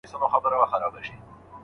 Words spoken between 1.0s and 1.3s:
شو.